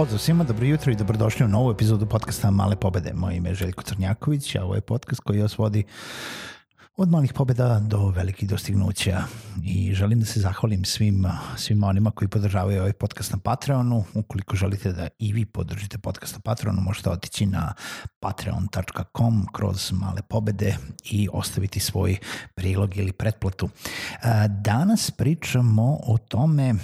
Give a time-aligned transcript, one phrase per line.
[0.00, 3.12] Pozdrav svima, dobro jutro i dobrodošli u novu epizodu podcasta Male pobede.
[3.14, 5.84] Moje ime je Željko Crnjaković, a ovo je podcast koji vas vodi
[6.96, 9.22] od malih pobeda do velikih dostignuća
[9.64, 11.26] i želim da se zahvalim svim,
[11.56, 14.04] svima onima koji podržavaju ovaj podcast na Patreonu.
[14.14, 17.74] Ukoliko želite da i vi podržite podcast na Patreonu, možete otići na
[18.20, 22.16] patreon.com kroz male pobede i ostaviti svoj
[22.54, 23.68] prilog ili pretplatu.
[24.48, 26.74] Danas pričamo o tome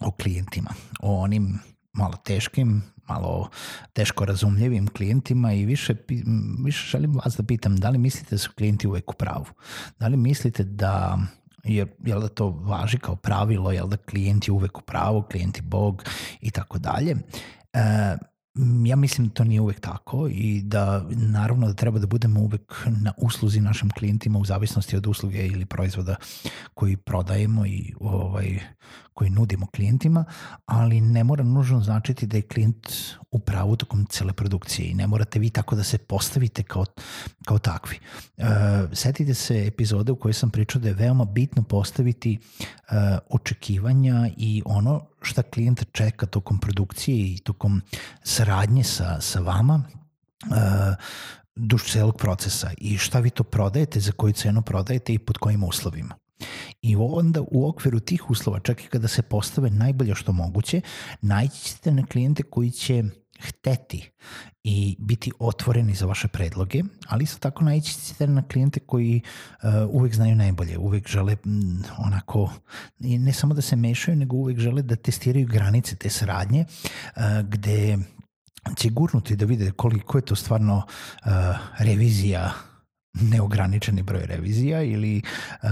[0.00, 3.48] o klijentima, o onim malo teškim, malo
[3.92, 5.94] teško razumljivim klijentima i više,
[6.64, 9.46] više želim vas da pitam da li mislite da su klijenti uvek u pravu?
[9.98, 11.18] Da li mislite da
[11.64, 15.56] jer jel da to važi kao pravilo, jel da klijent je uvek u pravu, klijent
[15.56, 16.04] je bog
[16.40, 17.16] i tako dalje.
[17.72, 18.16] E,
[18.84, 22.86] ja mislim da to nije uvek tako i da naravno da treba da budemo uvek
[22.86, 26.16] na usluzi našim klijentima u zavisnosti od usluge ili proizvoda
[26.74, 28.60] koji prodajemo i ovaj,
[29.14, 30.24] koji nudimo klijentima,
[30.66, 32.88] ali ne mora nužno značiti da je klijent
[33.30, 36.84] u pravu tokom cele produkcije i ne morate vi tako da se postavite kao,
[37.46, 37.98] kao takvi.
[38.36, 38.44] E,
[38.92, 42.38] setite se epizode u kojoj sam pričao da je veoma bitno postaviti e,
[43.30, 47.82] očekivanja i ono šta klijent čeka tokom produkcije i tokom
[48.22, 49.82] saradnje sa, sa vama,
[50.42, 50.94] e,
[51.56, 55.64] duž celog procesa i šta vi to prodajete, za koju cenu prodajete i pod kojim
[55.64, 56.14] uslovima.
[56.82, 60.80] I onda u okviru tih uslova, čak i kada se postave najbolje što moguće,
[61.20, 63.04] naći ćete na klijente koji će
[63.40, 64.10] hteti
[64.64, 69.20] i biti otvoreni za vaše predloge, ali isto tako naići ćete na klijente koji
[69.62, 72.50] uh, uvek znaju najbolje, uvek žele m, onako,
[72.98, 77.98] ne samo da se mešaju, nego uvek žele da testiraju granice te saradnje, uh, gde
[78.76, 81.32] će gurnuti da vide koliko je to stvarno uh,
[81.78, 82.52] revizija
[83.14, 85.22] neograničeni broj revizija ili
[85.62, 85.68] uh,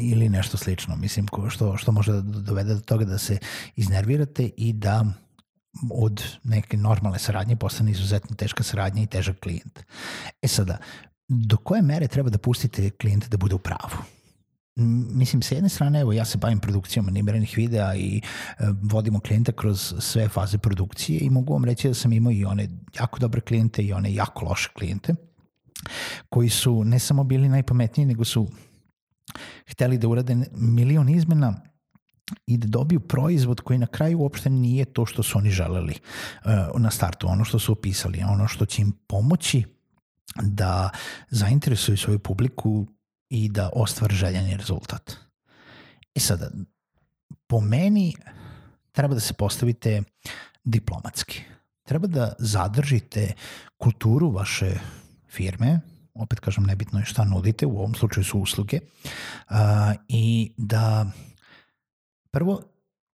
[0.00, 3.38] ili nešto slično, mislim, što, što može da dovede do toga da se
[3.76, 5.04] iznervirate i da
[5.90, 9.82] od neke normalne saradnje postane izuzetno teška saradnja i težak klijent.
[10.42, 10.78] E sada,
[11.28, 14.04] do koje mere treba da pustite klijenta da bude u pravu?
[15.14, 18.22] Mislim, sa jedne strane, evo, ja se bavim produkcijom animiranih videa i e,
[18.82, 22.68] vodimo klijenta kroz sve faze produkcije i mogu vam reći da sam imao i one
[23.00, 25.14] jako dobre klijente i one jako loše klijente
[26.28, 28.48] koji su ne samo bili najpametniji, nego su
[29.70, 31.54] hteli da urade milion izmena
[32.46, 36.80] i da dobiju proizvod koji na kraju uopšte nije to što su oni želeli uh,
[36.80, 39.64] na startu, ono što su opisali, ono što će im pomoći
[40.42, 40.90] da
[41.30, 42.86] zainteresuju svoju publiku
[43.30, 45.12] i da ostvar željeni rezultat.
[46.14, 46.50] I sada,
[47.46, 48.14] po meni
[48.92, 50.02] treba da se postavite
[50.64, 51.42] diplomatski.
[51.82, 53.32] Treba da zadržite
[53.76, 54.78] kulturu vaše
[55.28, 55.80] firme,
[56.14, 59.56] opet kažem nebitno je šta nudite, u ovom slučaju su usluge, uh,
[60.08, 61.06] i da
[62.30, 62.62] prvo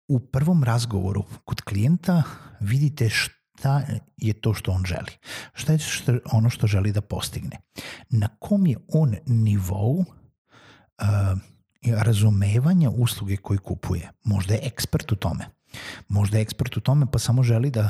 [0.08, 2.24] u prvom razgovoru kod klijenta
[2.59, 3.81] vidite šta
[4.18, 5.12] je to što on želi.
[5.53, 7.57] Šta je što, ono što želi da postigne.
[8.09, 10.06] Na kom je on nivou uh,
[11.86, 14.12] razumevanja usluge koju kupuje.
[14.24, 15.46] Možda je ekspert u tome.
[16.07, 17.90] Možda je ekspert u tome pa samo želi da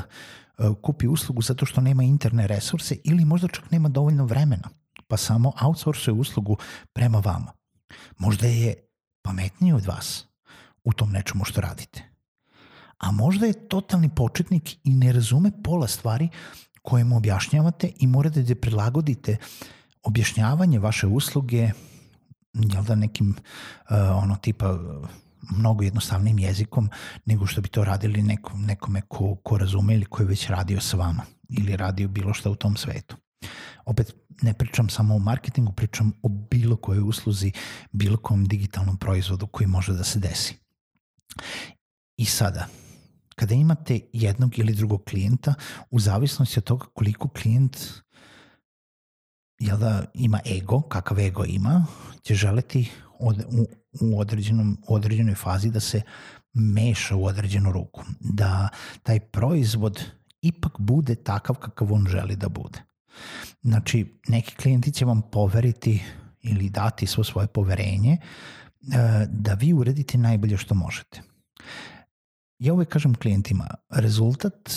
[0.82, 4.68] kupi uslugu zato što nema interne resurse ili možda čak nema dovoljno vremena
[5.08, 6.56] pa samo outsourcuje uslugu
[6.92, 7.52] prema vama.
[8.18, 8.74] Možda je
[9.22, 10.26] pametniji od vas
[10.84, 12.02] u tom nečemu što radite.
[12.98, 16.28] A možda je totalni početnik i ne razume pola stvari
[16.82, 19.36] koje mu objašnjavate i morate da prilagodite
[20.02, 21.70] objašnjavanje vaše usluge
[22.54, 24.78] jel da nekim uh, ono tipa
[25.50, 26.90] mnogo jednostavnim jezikom
[27.24, 30.80] nego što bi to radili nekom, nekome ko, ko razume ili ko je već radio
[30.80, 33.16] sa vama ili radio bilo šta u tom svetu.
[33.84, 37.52] Opet, ne pričam samo o marketingu, pričam o bilo kojoj usluzi,
[37.92, 40.56] bilo kom digitalnom proizvodu koji može da se desi.
[42.16, 42.66] I sada,
[43.36, 45.54] kada imate jednog ili drugog klijenta,
[45.90, 47.76] u zavisnosti od toga koliko klijent
[49.58, 51.86] jel da, ima ego, kakav ego ima,
[52.22, 53.66] će želeti od, u
[54.00, 56.02] u, određenom, u određenoj fazi da se
[56.52, 58.68] meša u određenu ruku, da
[59.02, 60.04] taj proizvod
[60.42, 62.87] ipak bude takav kakav on želi da bude.
[63.62, 66.02] Znači, neki klijenti će vam poveriti
[66.42, 68.18] ili dati svo svoje poverenje e,
[69.28, 71.22] da vi uredite najbolje što možete.
[72.58, 74.70] Ja uvek kažem klijentima, rezultat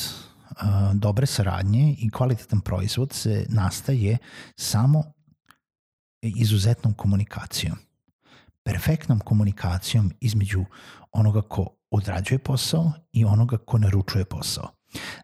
[0.52, 4.18] uh, dobre saradnje i kvalitetan proizvod se nastaje
[4.56, 5.04] samo
[6.22, 7.78] izuzetnom komunikacijom.
[8.64, 10.66] Perfektnom komunikacijom između
[11.12, 14.70] onoga ko odrađuje posao i onoga ko naručuje posao.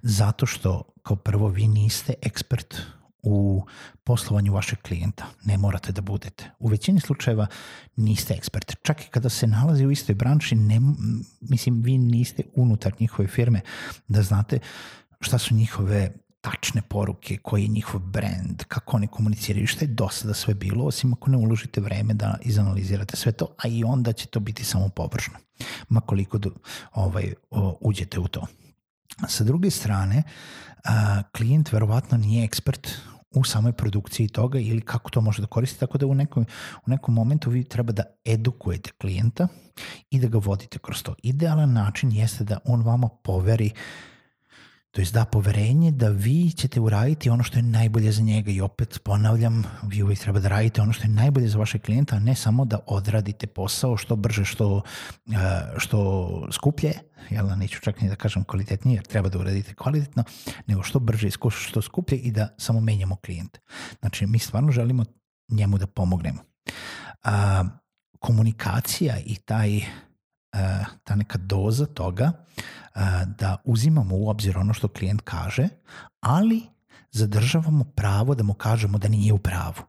[0.02, 2.76] Zato što kao prvo vi niste ekspert
[3.24, 3.66] u
[4.04, 5.26] poslovanju vašeg klijenta.
[5.46, 6.52] Ne morate da budete.
[6.60, 7.48] U većini slučajeva
[7.96, 8.76] niste ekspert.
[8.82, 10.80] Čak i kada se nalazi u istoj branši, ne,
[11.42, 13.62] mislim, vi niste unutar njihove firme
[14.08, 14.60] da znate
[15.20, 16.12] šta su njihove
[16.42, 20.86] tačne poruke, koji je njihov brand, kako oni komuniciraju, šta je do sada sve bilo,
[20.86, 24.64] osim ako ne uložite vreme da izanalizirate sve to, a i onda će to biti
[24.64, 25.34] samo površno,
[25.90, 26.52] makoliko do,
[26.94, 27.34] ovaj,
[27.82, 28.48] uđete u to.
[29.28, 30.24] Sa druge strane,
[31.32, 32.88] klijent verovatno nije ekspert
[33.32, 36.46] u samoj produkciji toga ili kako to može da koristi, tako da u nekom,
[36.86, 39.48] u nekom momentu vi treba da edukujete klijenta
[40.10, 41.16] i da ga vodite kroz to.
[41.24, 43.72] Idealan način jeste da on vama poveri
[44.98, 48.62] to je da poverenje da vi ćete uraditi ono što je najbolje za njega i
[48.62, 52.20] opet ponavljam, vi uvijek treba da radite ono što je najbolje za vaše klijenta, a
[52.20, 54.82] ne samo da odradite posao što brže, što,
[55.28, 55.34] e,
[55.78, 56.94] što skuplje,
[57.30, 60.24] jel, neću čak ni da kažem kvalitetnije, jer treba da uradite kvalitetno,
[60.68, 63.60] nego što brže što skuplje i da samo menjamo klijenta.
[64.00, 65.06] Znači, mi stvarno želimo
[65.50, 66.42] njemu da pomognemo.
[67.24, 67.64] A,
[68.20, 69.82] komunikacija i taj
[71.04, 73.00] ta neka doza toga e,
[73.38, 75.68] da uzimamo u obzir ono što klijent kaže,
[76.20, 76.62] ali
[77.12, 79.84] zadržavamo pravo da mu kažemo da nije u pravu.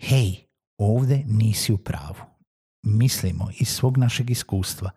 [0.00, 0.44] Hej,
[0.78, 2.24] ovde nisi u pravu.
[2.82, 4.90] Mislimo iz svog našeg iskustva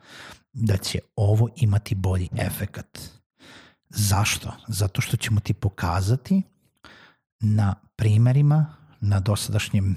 [0.53, 2.99] da će ovo imati bolji efekat.
[3.89, 4.53] Zašto?
[4.67, 6.41] Zato što ćemo ti pokazati
[7.39, 9.95] na primerima, na dosadašnjem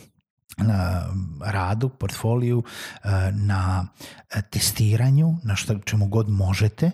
[0.57, 1.07] na
[1.45, 2.63] radu, portfoliju,
[3.05, 3.87] eh, na
[4.31, 6.91] eh, testiranju, na što, čemu god možete,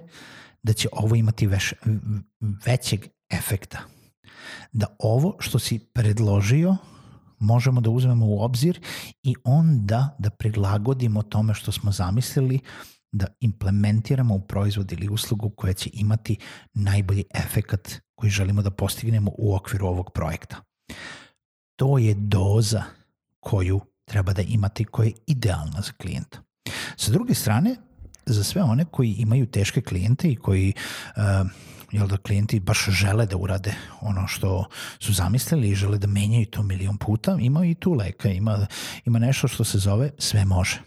[0.63, 1.73] da će ovo imati veš,
[2.67, 3.79] većeg efekta.
[4.73, 6.77] Da ovo što si predložio
[7.39, 8.81] možemo da uzmemo u obzir
[9.23, 12.61] i onda da prilagodimo tome što smo zamislili
[13.13, 16.39] da implementiramo u proizvod ili uslugu koja će imati
[16.75, 20.57] najbolji efekat koji želimo da postignemo u okviru ovog projekta.
[21.77, 22.83] To je doza
[23.47, 26.39] koju treba da imate koja je idealna za klijenta.
[26.97, 27.77] Sa druge strane,
[28.27, 30.73] za sve one koji imaju teške klijente i koji
[31.17, 31.51] uh,
[31.93, 34.65] jel da klijenti baš žele da urade ono što
[34.99, 38.67] su zamislili i žele da menjaju to milion puta, ima i tu leka, ima,
[39.05, 40.81] ima nešto što se zove sve može.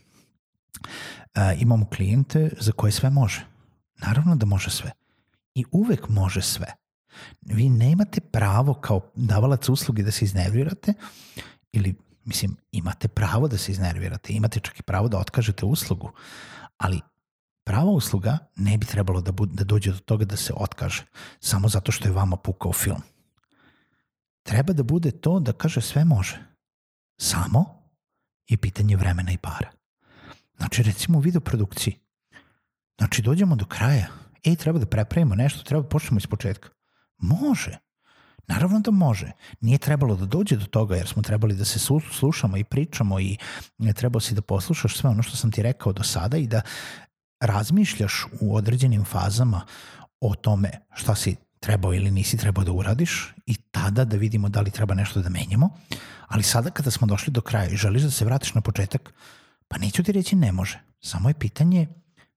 [0.76, 3.46] Uh, imamo klijente za koje sve može.
[3.98, 4.92] Naravno da može sve.
[5.56, 6.68] I uvek može sve.
[7.42, 10.94] Vi nemate pravo kao davalac usluge da se iznervirate
[11.72, 11.96] ili
[12.30, 16.12] Mislim, imate pravo da se iznervirate, imate čak i pravo da otkažete uslugu,
[16.78, 17.02] ali
[17.66, 21.06] prava usluga ne bi trebalo da, da dođe do toga da se otkaže,
[21.40, 23.02] samo zato što je vama pukao film.
[24.44, 26.38] Treba da bude to da kaže sve može.
[27.18, 27.66] Samo
[28.48, 29.72] je pitanje vremena i para.
[30.58, 31.98] Znači, recimo u videoprodukciji.
[32.98, 34.08] Znači, dođemo do kraja.
[34.44, 36.70] Ej, treba da prepravimo nešto, treba da počnemo iz početka.
[37.18, 37.88] Može.
[38.50, 39.32] Naravno da može.
[39.62, 41.79] Nije trebalo da dođe do toga jer smo trebali da se
[42.20, 43.38] slušamo i pričamo i
[43.96, 46.62] trebalo si da poslušaš sve ono što sam ti rekao do sada i da
[47.39, 49.62] razmišljaš u određenim fazama
[50.22, 54.62] o tome šta si trebao ili nisi trebao da uradiš i tada da vidimo da
[54.62, 55.70] li treba nešto da menjamo.
[56.27, 59.13] Ali sada kada smo došli do kraja i želiš da se vratiš na početak,
[59.68, 60.79] pa neću ti reći ne može.
[61.01, 61.88] Samo je pitanje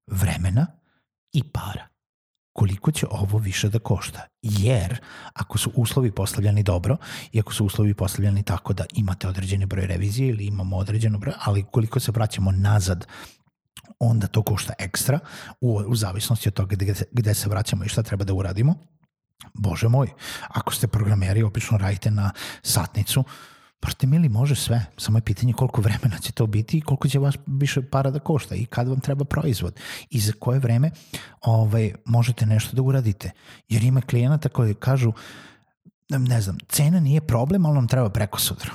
[0.06, 0.66] vremena
[1.32, 1.91] i para
[2.52, 4.26] koliko će ovo više da košta.
[4.42, 5.00] Jer
[5.34, 6.96] ako su uslovi postavljeni dobro
[7.32, 11.34] i ako su uslovi postavljeni tako da imate određeni broj revizije ili imamo određeno broj,
[11.44, 13.06] ali koliko se vraćamo nazad
[13.98, 15.18] onda to košta ekstra
[15.60, 18.74] u, u zavisnosti od toga gde, gde se vraćamo i šta treba da uradimo.
[19.54, 20.10] Bože moj,
[20.48, 22.30] ako ste programeri, opično radite na
[22.62, 23.24] satnicu,
[23.82, 27.18] Brate mili, može sve, samo je pitanje koliko vremena će to biti i koliko će
[27.18, 30.90] vas više para da košta i kad vam treba proizvod i za koje vreme
[31.40, 33.30] ovaj, možete nešto da uradite.
[33.68, 35.12] Jer ima klijenata koji kažu,
[36.08, 38.70] ne znam, cena nije problem, ali nam treba preko sutra.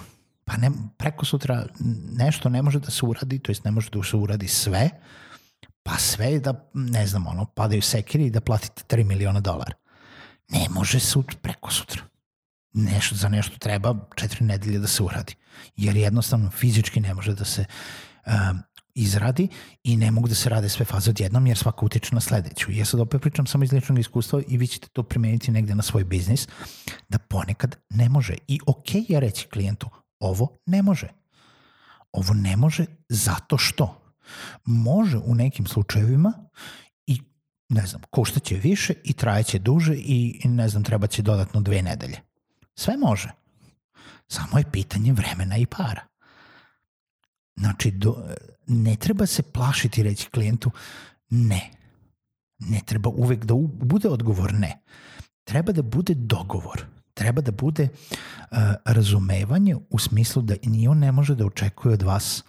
[0.45, 1.65] Pa ne, preko sutra
[2.11, 4.89] nešto ne može da se uradi, to jest ne može da se uradi sve,
[5.83, 9.73] pa sve da, ne znam, ono, padaju sekiri i da platite 3 miliona dolara.
[10.49, 12.06] Ne može sutra, preko sutra
[12.77, 15.35] nešto, za nešto treba četiri nedelje da se uradi.
[15.77, 17.65] Jer jednostavno fizički ne može da se
[18.25, 18.59] um,
[18.95, 19.47] izradi
[19.83, 22.71] i ne mogu da se rade sve faze odjednom jer svaka utiče na sledeću.
[22.71, 25.83] Ja sad opet pričam samo iz ličnog iskustva i vi ćete to primeniti negde na
[25.83, 26.47] svoj biznis,
[27.09, 28.35] da ponekad ne može.
[28.47, 31.07] I ok je reći klijentu, ovo ne može.
[32.11, 34.01] Ovo ne može zato što.
[34.65, 36.33] Može u nekim slučajevima
[37.07, 37.21] i
[37.69, 42.21] ne znam, koštaće više i trajeće duže i ne znam, treba će dodatno dve nedelje.
[42.79, 43.31] Sve može.
[44.27, 46.01] Samo je pitanje vremena i para.
[47.59, 48.15] Znači, do,
[48.67, 50.71] ne treba se plašiti reći klijentu
[51.29, 51.71] ne.
[52.59, 54.81] Ne treba uvek da u, bude odgovor ne.
[55.43, 56.85] Treba da bude dogovor.
[57.13, 62.01] Treba da bude uh, razumevanje u smislu da ni on ne može da očekuje od
[62.01, 62.43] vas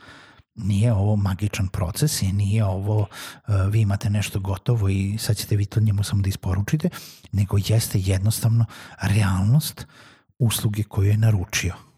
[0.54, 5.56] nije ovo magičan proces i nije ovo uh, vi imate nešto gotovo i sad ćete
[5.56, 6.88] vi to njemu samo da isporučite,
[7.32, 8.64] nego jeste jednostavno
[9.00, 9.86] realnost
[10.38, 11.88] usluge koju je naručio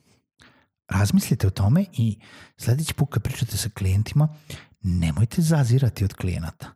[0.90, 2.18] razmislite o tome i
[2.56, 4.28] sledeći put kad pričate sa klijentima,
[4.82, 6.66] nemojte zazirati od klijenata.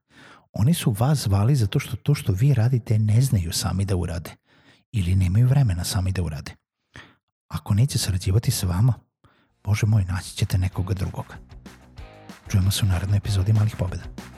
[0.52, 4.30] Oni su vas zvali zato što to što vi radite ne znaju sami da urade
[4.92, 6.52] ili nemaju vremena sami da urade.
[7.48, 8.94] Ako neće sarađivati sa vama,
[9.64, 11.34] Bože moj, naći ćete nekoga drugoga.
[12.50, 14.33] Čujemo se u narednoj epizodi Malih pobeda.